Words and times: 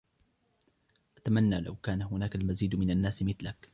أتمنى 1.17 1.61
لو 1.61 1.75
كان 1.75 2.01
هناك 2.01 2.35
المزيد 2.35 2.75
من 2.75 2.91
الناس 2.91 3.23
مثلك. 3.23 3.69